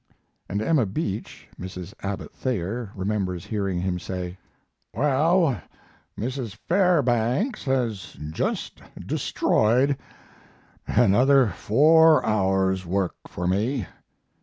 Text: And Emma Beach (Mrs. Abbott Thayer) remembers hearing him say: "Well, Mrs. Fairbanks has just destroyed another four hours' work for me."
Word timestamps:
And 0.49 0.63
Emma 0.63 0.87
Beach 0.87 1.47
(Mrs. 1.59 1.93
Abbott 2.01 2.33
Thayer) 2.33 2.91
remembers 2.95 3.45
hearing 3.45 3.81
him 3.81 3.99
say: 3.99 4.39
"Well, 4.95 5.61
Mrs. 6.19 6.55
Fairbanks 6.67 7.65
has 7.65 8.17
just 8.31 8.81
destroyed 8.99 9.95
another 10.87 11.49
four 11.49 12.25
hours' 12.25 12.83
work 12.83 13.13
for 13.27 13.45
me." 13.45 13.85